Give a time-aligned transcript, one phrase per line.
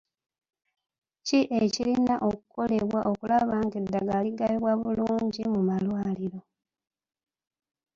[1.25, 6.39] Ki ekirina okukolebwa okulaba nga eddagala ligabibwa bulungi mu malwaliro?